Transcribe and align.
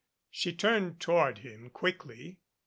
She 0.31 0.51
turned 0.51 0.99
toward 0.99 1.37
him 1.37 1.69
quickly. 1.69 2.39